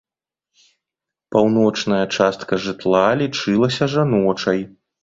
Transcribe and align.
Паўночная 1.35 2.01
частка 2.17 2.53
жытла 2.65 3.05
лічылася 3.25 3.95
жаночай. 3.97 4.61